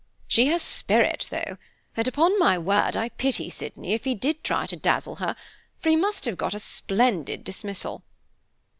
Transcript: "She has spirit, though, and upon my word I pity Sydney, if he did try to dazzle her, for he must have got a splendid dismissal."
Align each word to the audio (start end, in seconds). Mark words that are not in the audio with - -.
"She 0.27 0.47
has 0.47 0.63
spirit, 0.63 1.27
though, 1.29 1.59
and 1.95 2.07
upon 2.07 2.39
my 2.39 2.57
word 2.57 2.97
I 2.97 3.09
pity 3.09 3.51
Sydney, 3.51 3.93
if 3.93 4.03
he 4.03 4.15
did 4.15 4.43
try 4.43 4.65
to 4.65 4.75
dazzle 4.75 5.17
her, 5.17 5.35
for 5.79 5.89
he 5.89 5.95
must 5.95 6.25
have 6.25 6.37
got 6.39 6.55
a 6.55 6.59
splendid 6.59 7.43
dismissal." 7.43 8.01